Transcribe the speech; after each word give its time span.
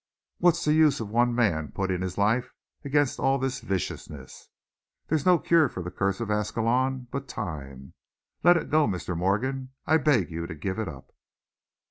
"What's 0.39 0.65
the 0.65 0.73
use 0.73 0.99
of 0.99 1.11
one 1.11 1.35
man 1.35 1.73
putting 1.73 2.01
his 2.01 2.17
life 2.17 2.49
against 2.83 3.19
all 3.19 3.37
this 3.37 3.59
viciousness? 3.59 4.49
There's 5.05 5.27
no 5.27 5.37
cure 5.37 5.69
for 5.69 5.83
the 5.83 5.91
curse 5.91 6.19
of 6.19 6.31
Ascalon 6.31 7.05
but 7.11 7.27
time. 7.27 7.93
Let 8.41 8.57
it 8.57 8.71
go, 8.71 8.87
Mr. 8.87 9.15
Morgan 9.15 9.73
I 9.85 9.97
beg 9.97 10.31
you 10.31 10.47
to 10.47 10.55
give 10.55 10.79
it 10.79 10.87
up." 10.87 11.11